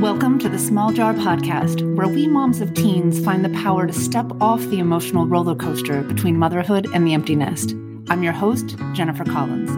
[0.00, 3.92] Welcome to the Small Jar Podcast, where we moms of teens find the power to
[3.92, 7.74] step off the emotional roller coaster between motherhood and the empty nest.
[8.08, 9.70] I'm your host, Jennifer Collins.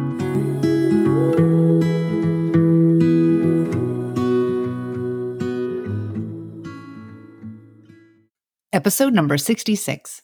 [8.72, 10.22] Episode number 66.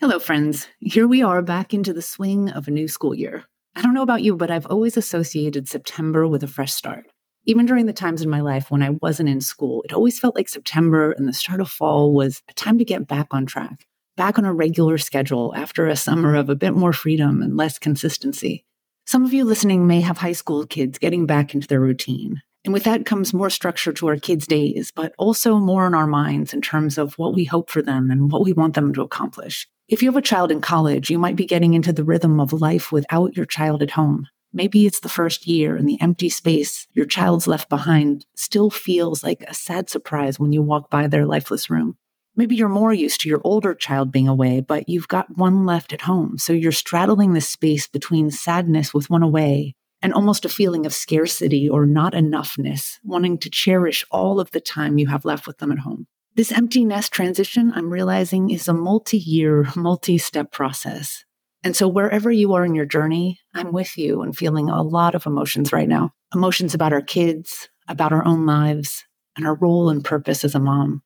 [0.00, 0.68] Hello, friends.
[0.80, 3.44] Here we are back into the swing of a new school year.
[3.74, 7.11] I don't know about you, but I've always associated September with a fresh start.
[7.44, 10.36] Even during the times in my life when I wasn't in school, it always felt
[10.36, 13.84] like September and the start of fall was a time to get back on track,
[14.16, 17.80] back on a regular schedule after a summer of a bit more freedom and less
[17.80, 18.64] consistency.
[19.06, 22.40] Some of you listening may have high school kids getting back into their routine.
[22.64, 26.06] And with that comes more structure to our kids' days, but also more in our
[26.06, 29.02] minds in terms of what we hope for them and what we want them to
[29.02, 29.68] accomplish.
[29.88, 32.52] If you have a child in college, you might be getting into the rhythm of
[32.52, 34.28] life without your child at home.
[34.52, 39.24] Maybe it's the first year and the empty space your child's left behind still feels
[39.24, 41.96] like a sad surprise when you walk by their lifeless room.
[42.34, 45.92] Maybe you're more used to your older child being away, but you've got one left
[45.92, 46.38] at home.
[46.38, 50.94] So you're straddling this space between sadness with one away and almost a feeling of
[50.94, 55.58] scarcity or not enoughness, wanting to cherish all of the time you have left with
[55.58, 56.06] them at home.
[56.34, 61.24] This empty nest transition, I'm realizing, is a multi year, multi step process.
[61.64, 65.14] And so, wherever you are in your journey, I'm with you and feeling a lot
[65.14, 69.04] of emotions right now emotions about our kids, about our own lives,
[69.36, 71.02] and our role and purpose as a mom.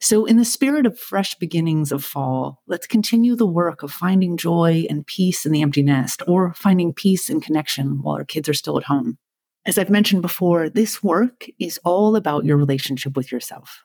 [0.00, 4.36] So, in the spirit of fresh beginnings of fall, let's continue the work of finding
[4.36, 8.48] joy and peace in the empty nest or finding peace and connection while our kids
[8.48, 9.16] are still at home.
[9.64, 13.84] As I've mentioned before, this work is all about your relationship with yourself.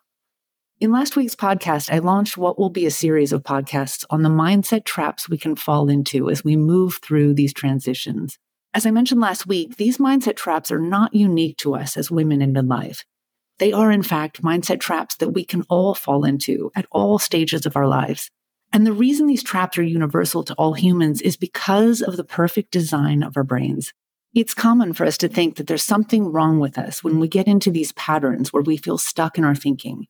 [0.80, 4.30] In last week's podcast, I launched what will be a series of podcasts on the
[4.30, 8.38] mindset traps we can fall into as we move through these transitions.
[8.76, 12.44] As I mentioned last week, these mindset traps are not unique to us as women
[12.44, 13.06] in midlife.
[13.58, 17.66] They are, in fact, mindset traps that we can all fall into at all stages
[17.66, 18.30] of our lives.
[18.72, 22.70] And the reason these traps are universal to all humans is because of the perfect
[22.70, 23.94] design of our brains.
[24.36, 27.48] It's common for us to think that there's something wrong with us when we get
[27.48, 30.06] into these patterns where we feel stuck in our thinking.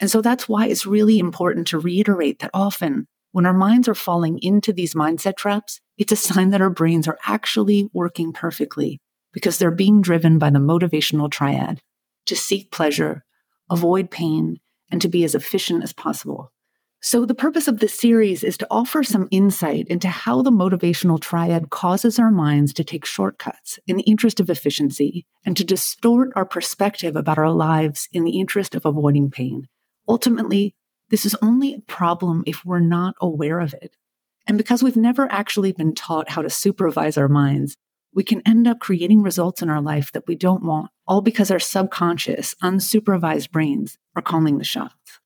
[0.00, 3.94] And so that's why it's really important to reiterate that often when our minds are
[3.94, 9.00] falling into these mindset traps, it's a sign that our brains are actually working perfectly
[9.32, 11.80] because they're being driven by the motivational triad
[12.26, 13.24] to seek pleasure,
[13.70, 14.58] avoid pain,
[14.90, 16.52] and to be as efficient as possible.
[17.00, 21.20] So, the purpose of this series is to offer some insight into how the motivational
[21.20, 26.32] triad causes our minds to take shortcuts in the interest of efficiency and to distort
[26.34, 29.68] our perspective about our lives in the interest of avoiding pain.
[30.08, 30.74] Ultimately,
[31.10, 33.96] this is only a problem if we're not aware of it.
[34.46, 37.76] And because we've never actually been taught how to supervise our minds,
[38.14, 41.50] we can end up creating results in our life that we don't want, all because
[41.50, 45.20] our subconscious, unsupervised brains are calling the shots.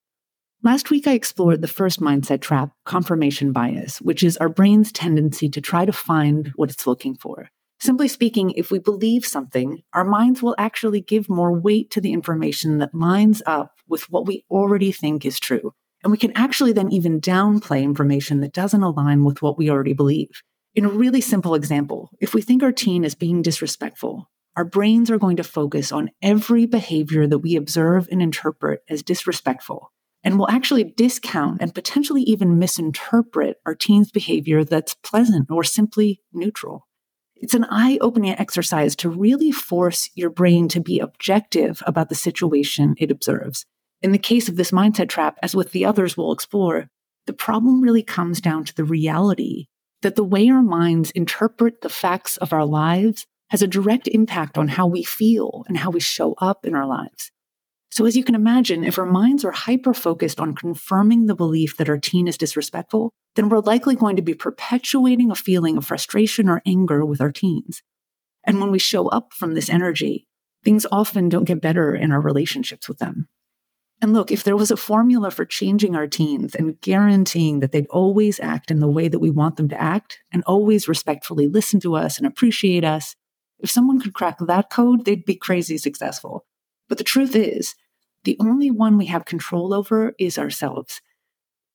[0.64, 5.48] Last week, I explored the first mindset trap, confirmation bias, which is our brain's tendency
[5.48, 7.50] to try to find what it's looking for.
[7.80, 12.12] Simply speaking, if we believe something, our minds will actually give more weight to the
[12.12, 15.72] information that lines up with what we already think is true.
[16.02, 19.92] And we can actually then even downplay information that doesn't align with what we already
[19.92, 20.42] believe.
[20.74, 25.10] In a really simple example, if we think our teen is being disrespectful, our brains
[25.10, 29.92] are going to focus on every behavior that we observe and interpret as disrespectful.
[30.24, 36.20] And will actually discount and potentially even misinterpret our teen's behavior that's pleasant or simply
[36.32, 36.86] neutral.
[37.34, 42.14] It's an eye opening exercise to really force your brain to be objective about the
[42.14, 43.66] situation it observes.
[44.02, 46.88] In the case of this mindset trap, as with the others we'll explore,
[47.26, 49.66] the problem really comes down to the reality
[50.02, 54.58] that the way our minds interpret the facts of our lives has a direct impact
[54.58, 57.30] on how we feel and how we show up in our lives.
[57.92, 61.76] So, as you can imagine, if our minds are hyper focused on confirming the belief
[61.76, 65.84] that our teen is disrespectful, then we're likely going to be perpetuating a feeling of
[65.84, 67.82] frustration or anger with our teens.
[68.44, 70.26] And when we show up from this energy,
[70.64, 73.28] things often don't get better in our relationships with them.
[74.02, 77.86] And look, if there was a formula for changing our teens and guaranteeing that they'd
[77.86, 81.78] always act in the way that we want them to act and always respectfully listen
[81.80, 83.14] to us and appreciate us,
[83.60, 86.44] if someone could crack that code, they'd be crazy successful.
[86.88, 87.76] But the truth is,
[88.24, 91.00] the only one we have control over is ourselves.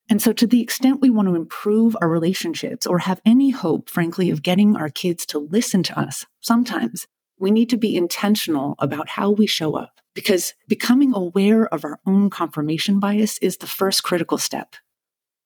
[0.10, 3.90] And so, to the extent we want to improve our relationships or have any hope,
[3.90, 7.08] frankly, of getting our kids to listen to us, sometimes
[7.40, 12.00] we need to be intentional about how we show up because becoming aware of our
[12.08, 14.74] own confirmation bias is the first critical step.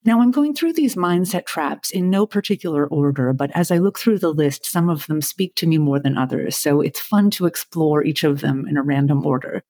[0.05, 3.99] Now, I'm going through these mindset traps in no particular order, but as I look
[3.99, 7.31] through the list, some of them speak to me more than others, so it's fun
[7.31, 9.61] to explore each of them in a random order.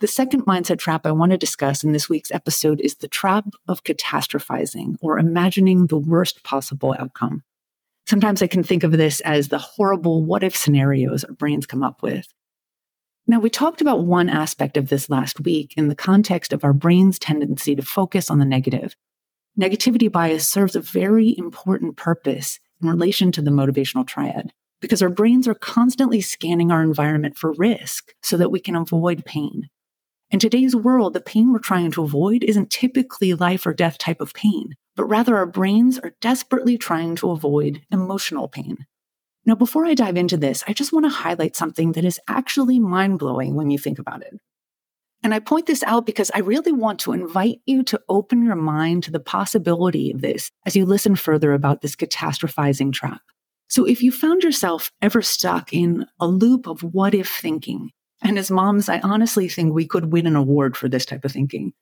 [0.00, 3.46] The second mindset trap I want to discuss in this week's episode is the trap
[3.66, 7.44] of catastrophizing or imagining the worst possible outcome.
[8.06, 11.82] Sometimes I can think of this as the horrible what if scenarios our brains come
[11.82, 12.26] up with.
[13.26, 16.74] Now, we talked about one aspect of this last week in the context of our
[16.74, 18.94] brain's tendency to focus on the negative.
[19.58, 25.08] Negativity bias serves a very important purpose in relation to the motivational triad because our
[25.08, 29.70] brains are constantly scanning our environment for risk so that we can avoid pain.
[30.30, 34.20] In today's world, the pain we're trying to avoid isn't typically life or death type
[34.20, 38.84] of pain, but rather our brains are desperately trying to avoid emotional pain.
[39.46, 42.78] Now, before I dive into this, I just want to highlight something that is actually
[42.78, 44.34] mind blowing when you think about it.
[45.22, 48.56] And I point this out because I really want to invite you to open your
[48.56, 53.22] mind to the possibility of this as you listen further about this catastrophizing trap.
[53.68, 57.90] So, if you found yourself ever stuck in a loop of what if thinking,
[58.22, 61.32] and as moms, I honestly think we could win an award for this type of
[61.32, 61.72] thinking.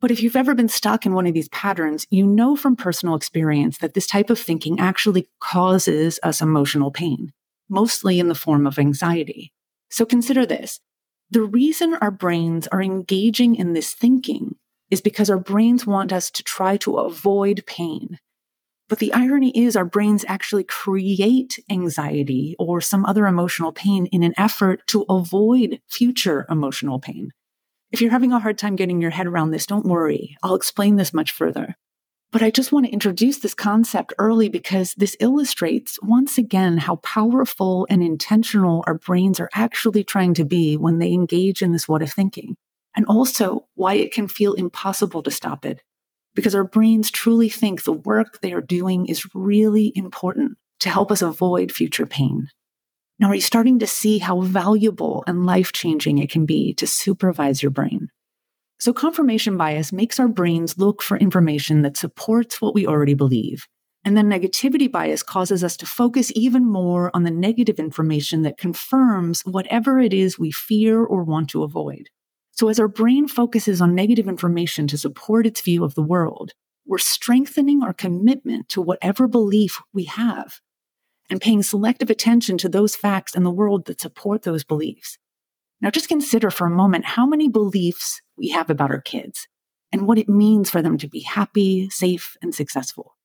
[0.00, 3.16] But if you've ever been stuck in one of these patterns, you know from personal
[3.16, 7.32] experience that this type of thinking actually causes us emotional pain,
[7.68, 9.52] mostly in the form of anxiety.
[9.90, 10.80] So consider this.
[11.30, 14.54] The reason our brains are engaging in this thinking
[14.88, 18.18] is because our brains want us to try to avoid pain.
[18.88, 24.22] But the irony is, our brains actually create anxiety or some other emotional pain in
[24.22, 27.32] an effort to avoid future emotional pain.
[27.90, 30.36] If you're having a hard time getting your head around this, don't worry.
[30.42, 31.74] I'll explain this much further.
[32.30, 36.96] But I just want to introduce this concept early because this illustrates once again how
[36.96, 41.88] powerful and intentional our brains are actually trying to be when they engage in this
[41.88, 42.56] what if thinking,
[42.94, 45.80] and also why it can feel impossible to stop it.
[46.34, 51.10] Because our brains truly think the work they are doing is really important to help
[51.10, 52.48] us avoid future pain.
[53.20, 56.86] Now, are you starting to see how valuable and life changing it can be to
[56.86, 58.10] supervise your brain?
[58.78, 63.66] So, confirmation bias makes our brains look for information that supports what we already believe.
[64.04, 68.56] And then negativity bias causes us to focus even more on the negative information that
[68.56, 72.08] confirms whatever it is we fear or want to avoid.
[72.52, 76.52] So, as our brain focuses on negative information to support its view of the world,
[76.86, 80.60] we're strengthening our commitment to whatever belief we have
[81.30, 85.18] and paying selective attention to those facts in the world that support those beliefs.
[85.80, 89.46] Now, just consider for a moment how many beliefs we have about our kids
[89.92, 93.16] and what it means for them to be happy, safe, and successful.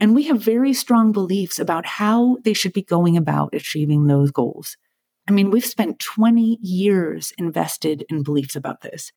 [0.00, 4.30] And we have very strong beliefs about how they should be going about achieving those
[4.30, 4.76] goals.
[5.28, 9.12] I mean, we've spent 20 years invested in beliefs about this.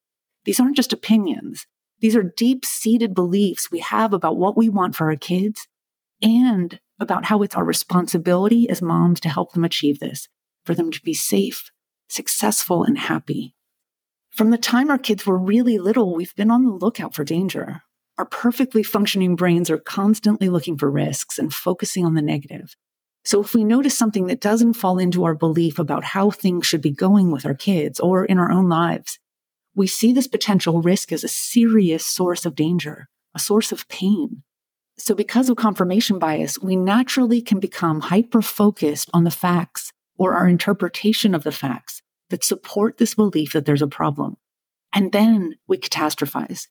[0.46, 1.66] These aren't just opinions.
[2.02, 5.68] These are deep seated beliefs we have about what we want for our kids
[6.22, 10.28] and about how it's our responsibility as moms to help them achieve this,
[10.66, 11.70] for them to be safe,
[12.10, 13.54] successful, and happy.
[14.32, 17.84] From the time our kids were really little, we've been on the lookout for danger.
[18.18, 22.76] Our perfectly functioning brains are constantly looking for risks and focusing on the negative.
[23.26, 26.82] So if we notice something that doesn't fall into our belief about how things should
[26.82, 29.20] be going with our kids or in our own lives,
[29.76, 34.44] we see this potential risk as a serious source of danger, a source of pain.
[35.06, 40.34] So, because of confirmation bias, we naturally can become hyper focused on the facts or
[40.34, 44.38] our interpretation of the facts that support this belief that there's a problem.
[44.94, 46.68] And then we catastrophize.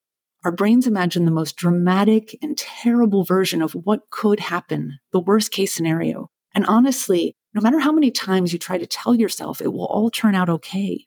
[0.47, 5.51] Our brains imagine the most dramatic and terrible version of what could happen, the worst
[5.51, 6.31] case scenario.
[6.55, 10.09] And honestly, no matter how many times you try to tell yourself it will all
[10.09, 11.05] turn out okay,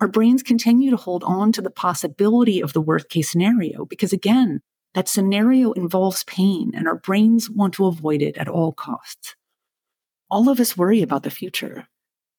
[0.00, 4.14] our brains continue to hold on to the possibility of the worst case scenario because,
[4.14, 4.62] again,
[4.94, 9.34] that scenario involves pain and our brains want to avoid it at all costs.
[10.30, 11.86] All of us worry about the future.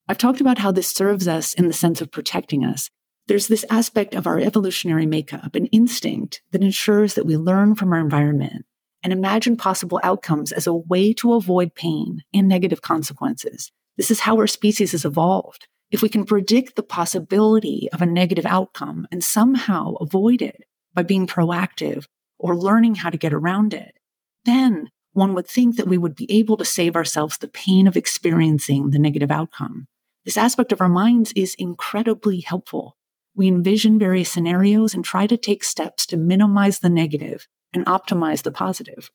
[0.08, 2.90] I've talked about how this serves us in the sense of protecting us.
[3.28, 7.94] There's this aspect of our evolutionary makeup, an instinct that ensures that we learn from
[7.94, 8.66] our environment
[9.02, 13.72] and imagine possible outcomes as a way to avoid pain and negative consequences.
[13.98, 15.68] This is how our species has evolved.
[15.92, 21.04] If we can predict the possibility of a negative outcome and somehow avoid it by
[21.04, 22.08] being proactive
[22.44, 23.98] or learning how to get around it,
[24.44, 27.96] then one would think that we would be able to save ourselves the pain of
[27.96, 29.88] experiencing the negative outcome.
[30.26, 32.98] This aspect of our minds is incredibly helpful.
[33.34, 38.44] We envision various scenarios and try to take steps to minimize the negative and optimize
[38.44, 39.10] the positive.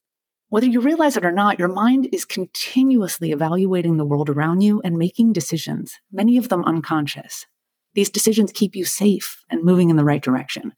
[0.49, 4.81] Whether you realize it or not, your mind is continuously evaluating the world around you
[4.83, 7.45] and making decisions, many of them unconscious.
[7.93, 10.73] These decisions keep you safe and moving in the right direction.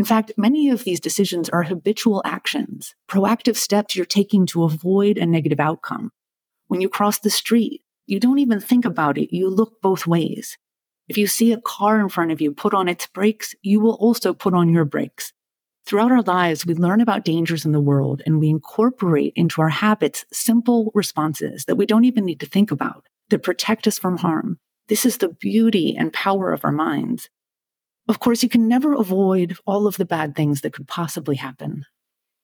[0.00, 5.18] In fact, many of these decisions are habitual actions, proactive steps you're taking to avoid
[5.18, 6.10] a negative outcome.
[6.68, 10.56] When you cross the street, you don't even think about it, you look both ways.
[11.06, 13.98] If you see a car in front of you put on its brakes, you will
[14.00, 15.34] also put on your brakes.
[15.84, 19.68] Throughout our lives, we learn about dangers in the world and we incorporate into our
[19.68, 24.16] habits simple responses that we don't even need to think about that protect us from
[24.16, 24.60] harm.
[24.88, 27.28] This is the beauty and power of our minds.
[28.10, 31.84] Of course, you can never avoid all of the bad things that could possibly happen.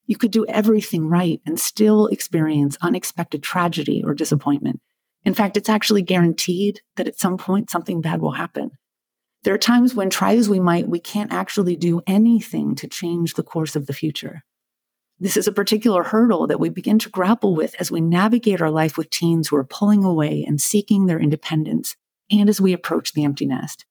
[0.05, 4.79] You could do everything right and still experience unexpected tragedy or disappointment.
[5.25, 8.71] In fact, it's actually guaranteed that at some point something bad will happen.
[9.43, 13.33] There are times when, try as we might, we can't actually do anything to change
[13.33, 14.45] the course of the future.
[15.19, 18.71] This is a particular hurdle that we begin to grapple with as we navigate our
[18.71, 21.97] life with teens who are pulling away and seeking their independence,
[22.31, 23.85] and as we approach the empty nest.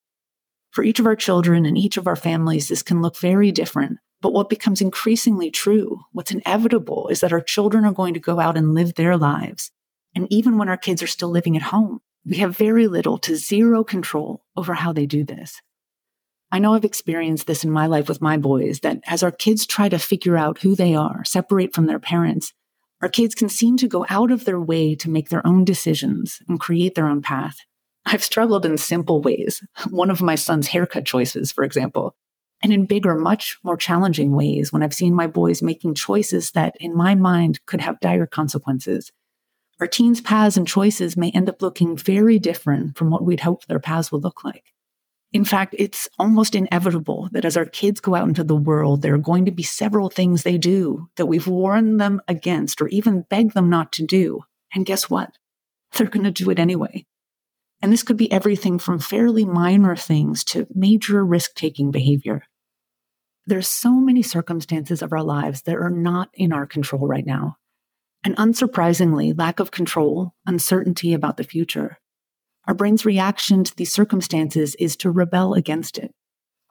[0.77, 3.97] For each of our children and each of our families, this can look very different.
[4.21, 8.39] But what becomes increasingly true, what's inevitable, is that our children are going to go
[8.39, 9.71] out and live their lives.
[10.13, 13.35] And even when our kids are still living at home, we have very little to
[13.35, 15.59] zero control over how they do this.
[16.51, 19.65] I know I've experienced this in my life with my boys that as our kids
[19.65, 22.53] try to figure out who they are, separate from their parents,
[23.01, 26.37] our kids can seem to go out of their way to make their own decisions
[26.47, 27.61] and create their own path.
[28.09, 29.61] I've struggled in simple ways.
[29.89, 32.15] One of my son's haircut choices, for example,
[32.63, 36.75] and in bigger, much more challenging ways when I've seen my boys making choices that,
[36.79, 39.11] in my mind, could have dire consequences.
[39.81, 43.67] Our teens' paths and choices may end up looking very different from what we'd hoped
[43.67, 44.73] their paths would look like.
[45.33, 49.15] In fact, it's almost inevitable that as our kids go out into the world, there
[49.15, 53.25] are going to be several things they do that we've warned them against or even
[53.29, 54.43] begged them not to do.
[54.73, 55.37] And guess what?
[55.91, 57.05] They're going to do it anyway.
[57.81, 62.43] And this could be everything from fairly minor things to major risk taking behavior.
[63.45, 67.57] There's so many circumstances of our lives that are not in our control right now.
[68.23, 71.97] And unsurprisingly, lack of control, uncertainty about the future.
[72.67, 76.11] Our brain's reaction to these circumstances is to rebel against it.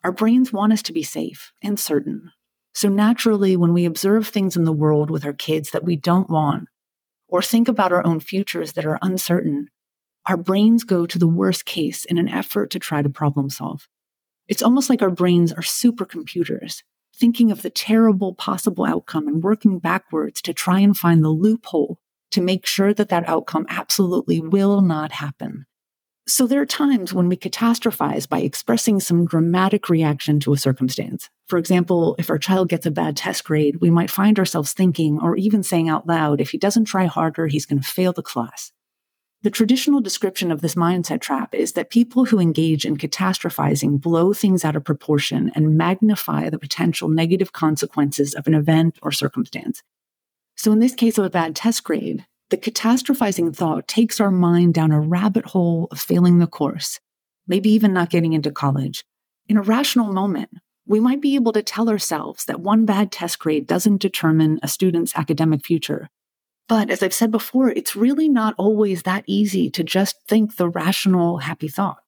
[0.04, 2.30] Our brains want us to be safe and certain.
[2.74, 6.28] So naturally, when we observe things in the world with our kids that we don't
[6.28, 6.68] want,
[7.26, 9.68] or think about our own futures that are uncertain,
[10.26, 13.88] our brains go to the worst case in an effort to try to problem solve.
[14.48, 16.82] It's almost like our brains are supercomputers,
[17.14, 21.98] thinking of the terrible possible outcome and working backwards to try and find the loophole
[22.32, 25.66] to make sure that that outcome absolutely will not happen.
[26.28, 31.30] So there are times when we catastrophize by expressing some dramatic reaction to a circumstance.
[31.46, 35.20] For example, if our child gets a bad test grade, we might find ourselves thinking
[35.22, 38.22] or even saying out loud, if he doesn't try harder, he's going to fail the
[38.22, 38.72] class.
[39.42, 44.32] The traditional description of this mindset trap is that people who engage in catastrophizing blow
[44.32, 49.82] things out of proportion and magnify the potential negative consequences of an event or circumstance.
[50.56, 54.74] So, in this case of a bad test grade, the catastrophizing thought takes our mind
[54.74, 56.98] down a rabbit hole of failing the course,
[57.46, 59.04] maybe even not getting into college.
[59.48, 60.50] In a rational moment,
[60.86, 64.68] we might be able to tell ourselves that one bad test grade doesn't determine a
[64.68, 66.08] student's academic future,
[66.68, 70.68] but as I've said before, it's really not always that easy to just think the
[70.68, 71.98] rational, happy thought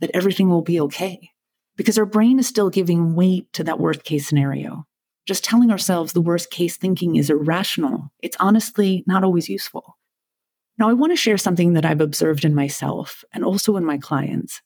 [0.00, 1.30] that everything will be okay
[1.76, 4.84] because our brain is still giving weight to that worst case scenario.
[5.26, 9.96] Just telling ourselves the worst case thinking is irrational, it's honestly not always useful.
[10.78, 13.98] Now, I want to share something that I've observed in myself and also in my
[13.98, 14.60] clients.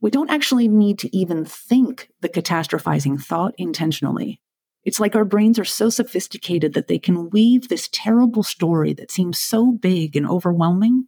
[0.00, 4.40] We don't actually need to even think the catastrophizing thought intentionally.
[4.84, 9.10] It's like our brains are so sophisticated that they can weave this terrible story that
[9.10, 11.06] seems so big and overwhelming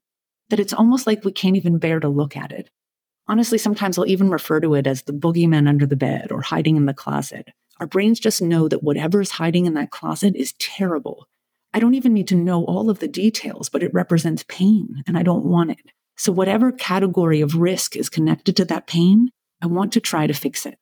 [0.51, 2.69] that it's almost like we can't even bear to look at it.
[3.27, 6.77] Honestly, sometimes I'll even refer to it as the boogeyman under the bed or hiding
[6.77, 7.49] in the closet.
[7.81, 11.27] Our brains just know that whatever is hiding in that closet is terrible.
[11.73, 15.17] I don't even need to know all of the details, but it represents pain and
[15.17, 15.93] I don't want it.
[16.17, 19.31] So, whatever category of risk is connected to that pain,
[19.63, 20.77] I want to try to fix it.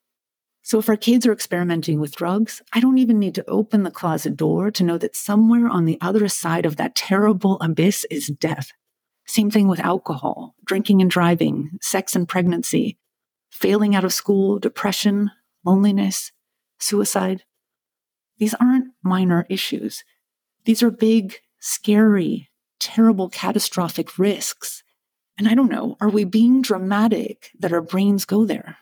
[0.63, 3.91] So if our kids are experimenting with drugs, I don't even need to open the
[3.91, 8.29] closet door to know that somewhere on the other side of that terrible abyss is
[8.29, 8.73] death.
[9.27, 12.99] Same thing with alcohol, drinking and driving, sex and pregnancy,
[13.51, 15.31] failing out of school, depression,
[15.65, 16.33] loneliness,
[16.79, 17.45] suicide.
[18.39, 20.05] These aren't minor issues.
[20.65, 24.83] These are big, scary, terrible, catastrophic risks.
[25.39, 28.79] And I don't know, are we being dramatic that our brains go there?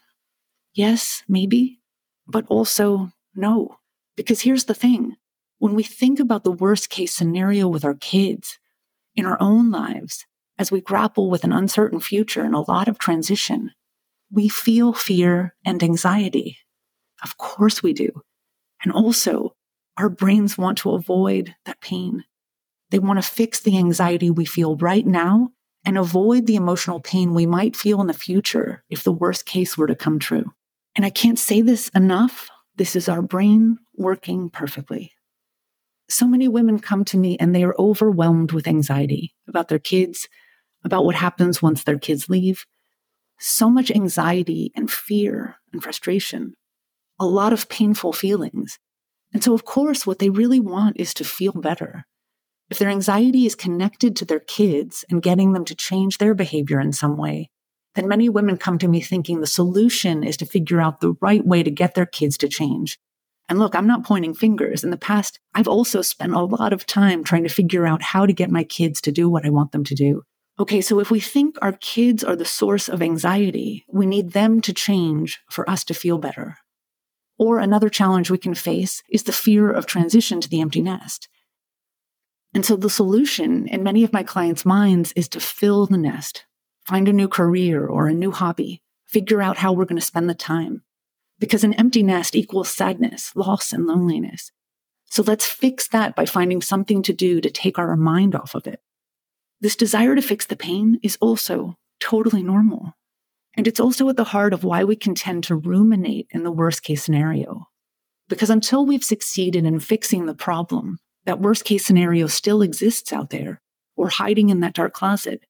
[0.78, 1.80] Yes, maybe,
[2.28, 3.78] but also no.
[4.16, 5.16] Because here's the thing
[5.58, 8.60] when we think about the worst case scenario with our kids
[9.16, 10.26] in our own lives,
[10.58, 13.72] as we grapple with an uncertain future and a lot of transition,
[14.32, 16.58] we feel fear and anxiety.
[17.24, 18.10] Of course we do.
[18.84, 19.56] And also,
[19.96, 22.24] our brains want to avoid that pain.
[22.90, 25.50] They want to fix the anxiety we feel right now
[25.84, 29.78] and avoid the emotional pain we might feel in the future if the worst case
[29.78, 30.52] were to come true.
[30.98, 32.50] And I can't say this enough.
[32.74, 35.12] This is our brain working perfectly.
[36.08, 40.26] So many women come to me and they are overwhelmed with anxiety about their kids,
[40.82, 42.64] about what happens once their kids leave.
[43.38, 46.54] So much anxiety and fear and frustration,
[47.20, 48.80] a lot of painful feelings.
[49.32, 52.06] And so, of course, what they really want is to feel better.
[52.70, 56.80] If their anxiety is connected to their kids and getting them to change their behavior
[56.80, 57.50] in some way,
[57.94, 61.44] then many women come to me thinking the solution is to figure out the right
[61.44, 62.98] way to get their kids to change.
[63.48, 64.84] And look, I'm not pointing fingers.
[64.84, 68.26] In the past, I've also spent a lot of time trying to figure out how
[68.26, 70.22] to get my kids to do what I want them to do.
[70.60, 74.60] Okay, so if we think our kids are the source of anxiety, we need them
[74.62, 76.56] to change for us to feel better.
[77.38, 81.28] Or another challenge we can face is the fear of transition to the empty nest.
[82.52, 86.44] And so the solution in many of my clients' minds is to fill the nest,
[86.88, 90.28] find a new career or a new hobby, figure out how we're going to spend
[90.28, 90.82] the time.
[91.38, 94.50] Because an empty nest equals sadness, loss, and loneliness.
[95.04, 98.66] So let's fix that by finding something to do to take our mind off of
[98.66, 98.80] it.
[99.60, 102.94] This desire to fix the pain is also totally normal.
[103.54, 106.52] And it's also at the heart of why we can tend to ruminate in the
[106.52, 107.66] worst case scenario.
[108.28, 113.28] Because until we've succeeded in fixing the problem, that worst case scenario still exists out
[113.28, 113.60] there
[113.94, 115.42] or hiding in that dark closet.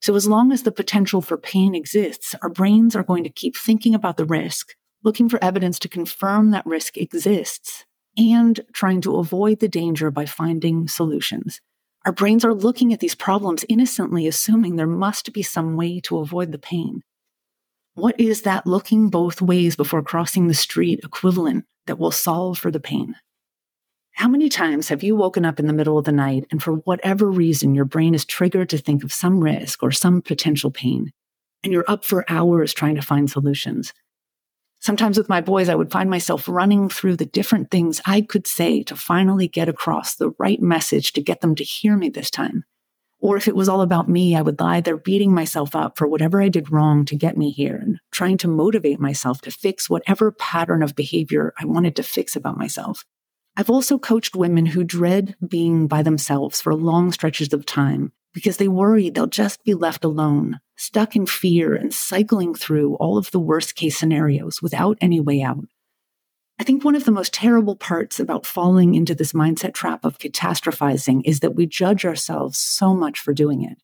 [0.00, 3.56] So as long as the potential for pain exists, our brains are going to keep
[3.56, 7.84] thinking about the risk, looking for evidence to confirm that risk exists,
[8.16, 11.60] and trying to avoid the danger by finding solutions.
[12.04, 16.18] Our brains are looking at these problems innocently, assuming there must be some way to
[16.18, 17.02] avoid the pain.
[17.94, 22.70] What is that looking both ways before crossing the street equivalent that will solve for
[22.70, 23.16] the pain?
[24.18, 26.72] How many times have you woken up in the middle of the night and for
[26.72, 31.12] whatever reason your brain is triggered to think of some risk or some potential pain,
[31.62, 33.94] and you're up for hours trying to find solutions?
[34.80, 38.48] Sometimes with my boys, I would find myself running through the different things I could
[38.48, 42.28] say to finally get across the right message to get them to hear me this
[42.28, 42.64] time.
[43.20, 46.08] Or if it was all about me, I would lie there beating myself up for
[46.08, 49.88] whatever I did wrong to get me here and trying to motivate myself to fix
[49.88, 53.04] whatever pattern of behavior I wanted to fix about myself.
[53.58, 58.58] I've also coached women who dread being by themselves for long stretches of time because
[58.58, 63.32] they worry they'll just be left alone, stuck in fear and cycling through all of
[63.32, 65.64] the worst case scenarios without any way out.
[66.60, 70.18] I think one of the most terrible parts about falling into this mindset trap of
[70.18, 73.78] catastrophizing is that we judge ourselves so much for doing it.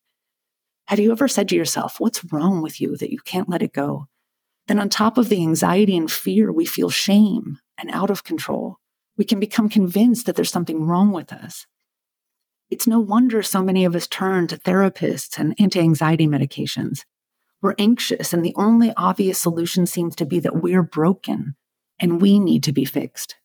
[0.85, 3.73] Have you ever said to yourself, What's wrong with you that you can't let it
[3.73, 4.07] go?
[4.67, 8.77] Then, on top of the anxiety and fear, we feel shame and out of control.
[9.17, 11.65] We can become convinced that there's something wrong with us.
[12.69, 17.01] It's no wonder so many of us turn to therapists and anti anxiety medications.
[17.61, 21.55] We're anxious, and the only obvious solution seems to be that we're broken
[21.99, 23.35] and we need to be fixed.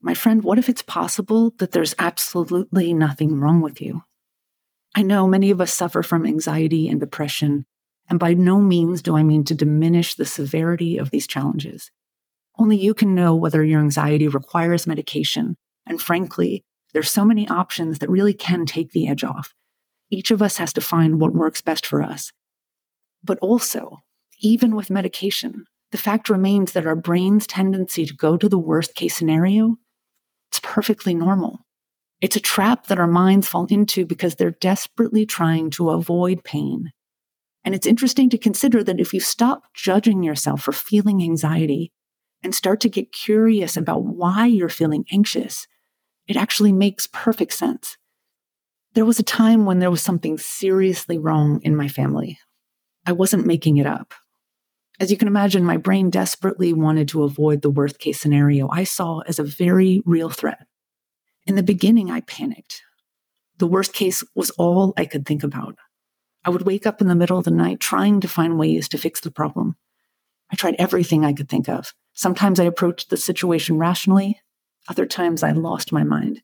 [0.00, 4.02] My friend, what if it's possible that there's absolutely nothing wrong with you?
[4.94, 7.66] I know many of us suffer from anxiety and depression,
[8.08, 11.90] and by no means do I mean to diminish the severity of these challenges.
[12.58, 17.98] Only you can know whether your anxiety requires medication, and frankly, there's so many options
[17.98, 19.54] that really can take the edge off.
[20.10, 22.32] Each of us has to find what works best for us.
[23.22, 23.98] But also,
[24.40, 28.94] even with medication, the fact remains that our brain's tendency to go to the worst
[28.94, 29.76] case scenario,
[30.50, 31.60] it's perfectly normal.
[32.20, 36.90] It's a trap that our minds fall into because they're desperately trying to avoid pain.
[37.64, 41.92] And it's interesting to consider that if you stop judging yourself for feeling anxiety
[42.42, 43.82] and start to get curious mm-hmm.
[43.82, 45.66] about why you're feeling anxious,
[46.26, 47.96] it actually makes perfect sense.
[48.94, 52.38] There was a time when there was something seriously wrong in my family.
[53.06, 54.14] I wasn't making it up.
[55.00, 58.84] As you can imagine, my brain desperately wanted to avoid the worst case scenario I
[58.84, 60.66] saw as a very real threat.
[61.46, 62.82] In the beginning, I panicked.
[63.58, 65.76] The worst case was all I could think about.
[66.44, 68.98] I would wake up in the middle of the night trying to find ways to
[68.98, 69.76] fix the problem.
[70.50, 71.92] I tried everything I could think of.
[72.18, 74.40] Sometimes I approached the situation rationally,
[74.88, 76.42] other times I lost my mind.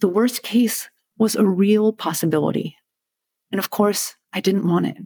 [0.00, 2.76] The worst case was a real possibility.
[3.50, 4.98] And of course, I didn't want it.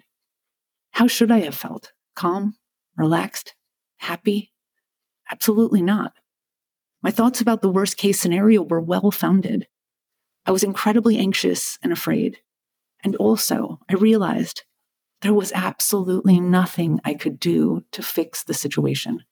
[0.90, 1.92] How should I have felt?
[2.16, 2.56] Calm?
[2.96, 3.54] relaxed,
[3.98, 4.50] happy?
[5.30, 6.14] Absolutely not.
[7.00, 9.68] My thoughts about the worst case scenario were well founded.
[10.44, 12.38] I was incredibly anxious and afraid.
[13.04, 14.64] And also, I realized
[15.20, 19.22] there was absolutely nothing I could do to fix the situation.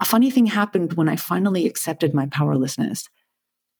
[0.00, 3.08] A funny thing happened when I finally accepted my powerlessness.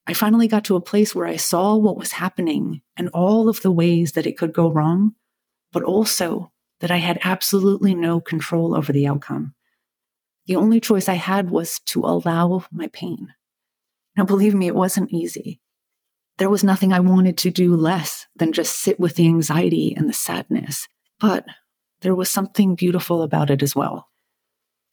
[0.07, 3.63] I finally got to a place where I saw what was happening and all of
[3.63, 5.15] the ways that it could go wrong
[5.77, 6.51] but also
[6.81, 9.55] that I had absolutely no control over the outcome.
[10.47, 13.35] The only choice I had was to allow my pain.
[14.17, 15.61] Now, believe me, it wasn't easy.
[16.39, 20.09] There was nothing I wanted to do less than just sit with the anxiety and
[20.09, 20.89] the sadness,
[21.21, 21.45] but
[22.01, 24.09] there was something beautiful about it as well.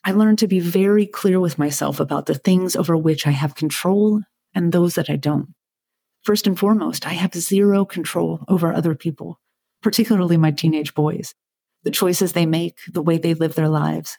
[0.06, 3.56] I learned to be very clear with myself about the things over which I have
[3.56, 4.22] control
[4.54, 5.54] and those that I don't.
[6.24, 9.40] First and foremost, I have zero control over other people,
[9.82, 11.36] particularly my teenage boys,
[11.84, 14.18] the choices they make, the way they live their lives.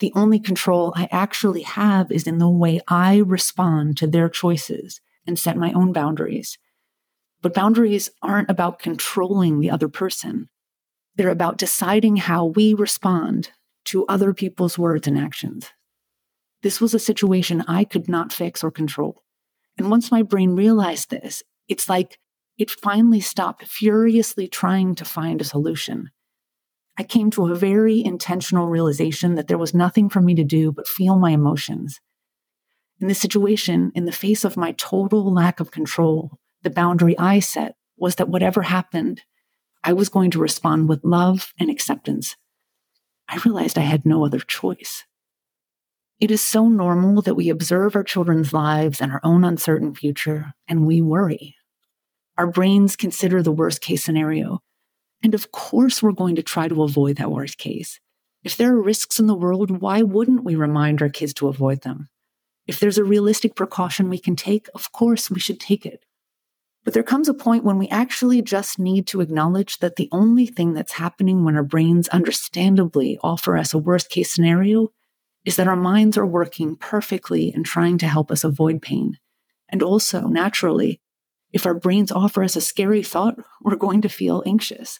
[0.00, 5.00] The only control I actually have is in the way I respond to their choices
[5.26, 6.56] and set my own boundaries.
[7.42, 10.48] But boundaries aren't about controlling the other person.
[11.16, 13.50] They're about deciding how we respond
[13.88, 15.70] to other people's words and actions.
[16.62, 19.22] This was a situation I could not fix or control.
[19.76, 22.18] And once my brain realized this, it's like
[22.58, 26.10] it finally stopped furiously trying to find a solution.
[26.98, 30.72] I came to a very intentional realization that there was nothing for me to do
[30.72, 32.00] but feel my emotions.
[33.00, 37.38] In this situation, in the face of my total lack of control, the boundary I
[37.38, 39.22] set was that whatever happened,
[39.84, 42.36] I was going to respond with love and acceptance.
[43.28, 45.04] I realized I had no other choice.
[46.18, 50.54] It is so normal that we observe our children's lives and our own uncertain future,
[50.66, 51.54] and we worry.
[52.36, 54.60] Our brains consider the worst case scenario.
[55.22, 58.00] And of course, we're going to try to avoid that worst case.
[58.44, 61.82] If there are risks in the world, why wouldn't we remind our kids to avoid
[61.82, 62.08] them?
[62.66, 66.04] If there's a realistic precaution we can take, of course we should take it.
[66.88, 70.46] But there comes a point when we actually just need to acknowledge that the only
[70.46, 74.88] thing that's happening when our brains understandably offer us a worst case scenario
[75.44, 79.18] is that our minds are working perfectly and trying to help us avoid pain.
[79.68, 80.98] And also, naturally,
[81.52, 84.98] if our brains offer us a scary thought, we're going to feel anxious.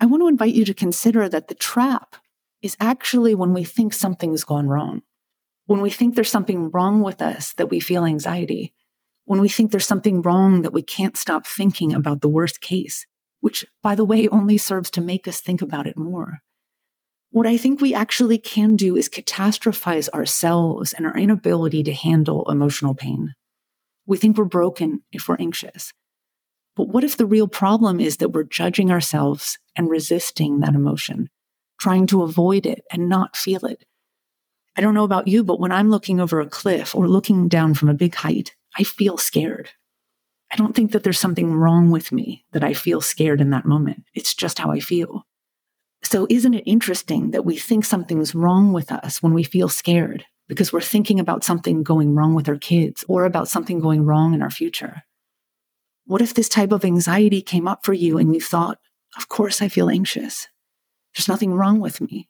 [0.00, 2.16] I want to invite you to consider that the trap
[2.60, 5.02] is actually when we think something's gone wrong.
[5.66, 8.74] When we think there's something wrong with us that we feel anxiety
[9.32, 13.06] when we think there's something wrong that we can't stop thinking about the worst case,
[13.40, 16.40] which, by the way, only serves to make us think about it more.
[17.30, 22.44] What I think we actually can do is catastrophize ourselves and our inability to handle
[22.50, 23.32] emotional pain.
[24.04, 25.94] We think we're broken if we're anxious.
[26.76, 31.30] But what if the real problem is that we're judging ourselves and resisting that emotion,
[31.80, 33.86] trying to avoid it and not feel it?
[34.76, 37.72] I don't know about you, but when I'm looking over a cliff or looking down
[37.72, 39.70] from a big height, I feel scared.
[40.50, 43.64] I don't think that there's something wrong with me that I feel scared in that
[43.64, 44.04] moment.
[44.14, 45.26] It's just how I feel.
[46.02, 50.26] So, isn't it interesting that we think something's wrong with us when we feel scared
[50.48, 54.34] because we're thinking about something going wrong with our kids or about something going wrong
[54.34, 55.04] in our future?
[56.04, 58.78] What if this type of anxiety came up for you and you thought,
[59.16, 60.48] of course I feel anxious.
[61.14, 62.28] There's nothing wrong with me.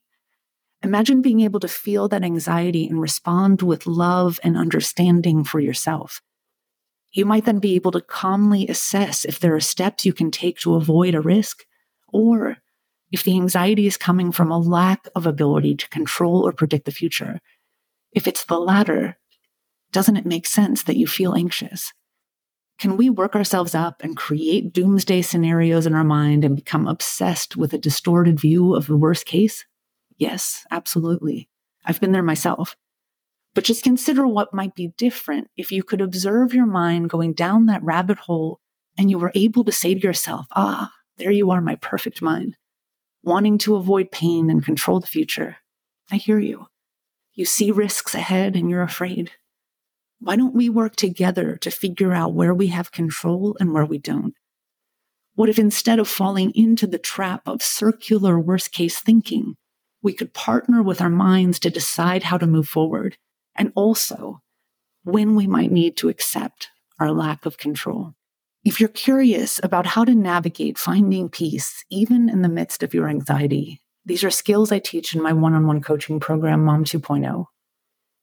[0.82, 6.20] Imagine being able to feel that anxiety and respond with love and understanding for yourself.
[7.12, 10.58] You might then be able to calmly assess if there are steps you can take
[10.60, 11.64] to avoid a risk,
[12.08, 12.56] or
[13.10, 16.90] if the anxiety is coming from a lack of ability to control or predict the
[16.90, 17.40] future.
[18.12, 19.18] If it's the latter,
[19.92, 21.92] doesn't it make sense that you feel anxious?
[22.78, 27.56] Can we work ourselves up and create doomsday scenarios in our mind and become obsessed
[27.56, 29.66] with a distorted view of the worst case?
[30.16, 31.48] Yes, absolutely.
[31.84, 32.76] I've been there myself.
[33.54, 37.66] But just consider what might be different if you could observe your mind going down
[37.66, 38.60] that rabbit hole
[38.96, 42.56] and you were able to say to yourself, ah, there you are, my perfect mind,
[43.22, 45.58] wanting to avoid pain and control the future.
[46.10, 46.66] I hear you.
[47.34, 49.32] You see risks ahead and you're afraid.
[50.18, 53.98] Why don't we work together to figure out where we have control and where we
[53.98, 54.34] don't?
[55.34, 59.56] What if instead of falling into the trap of circular worst case thinking,
[60.02, 63.16] we could partner with our minds to decide how to move forward
[63.56, 64.42] and also
[65.04, 68.14] when we might need to accept our lack of control.
[68.64, 73.08] If you're curious about how to navigate finding peace, even in the midst of your
[73.08, 77.46] anxiety, these are skills I teach in my one on one coaching program, Mom 2.0.